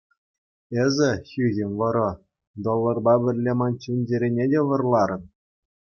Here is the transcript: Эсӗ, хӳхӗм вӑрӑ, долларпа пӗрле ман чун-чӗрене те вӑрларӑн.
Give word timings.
Эсӗ, 0.83 1.09
хӳхӗм 1.29 1.71
вӑрӑ, 1.79 2.09
долларпа 2.63 3.15
пӗрле 3.21 3.53
ман 3.59 3.73
чун-чӗрене 3.81 4.45
те 4.51 4.59
вӑрларӑн. 4.67 5.23